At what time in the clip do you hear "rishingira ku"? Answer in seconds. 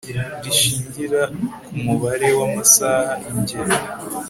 0.43-1.73